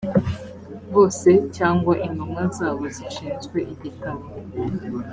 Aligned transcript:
bose 0.93 1.29
cyangwa 1.55 1.93
intumwa 2.05 2.43
zabo 2.57 2.83
zishinzwe 2.95 3.57
igitabo 3.73 4.21